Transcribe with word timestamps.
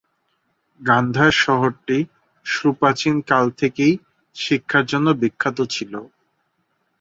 গান্ধার 0.81 1.31
শহরটি 1.43 1.97
সুপ্রাচীন 2.45 3.15
কাল 3.29 3.45
থেকেই 3.59 3.93
শিক্ষার 4.35 4.85
জন্য 4.85 5.07
বিখ্যাত 5.21 5.57
ছিলো। 5.73 6.01